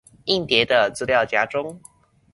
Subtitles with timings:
[0.25, 1.79] 硬碟的資料夾中